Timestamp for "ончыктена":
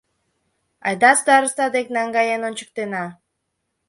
2.47-3.05